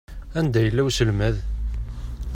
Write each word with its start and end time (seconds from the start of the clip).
Anda 0.39 0.59
yella 0.61 0.81
uselmad? 0.87 1.35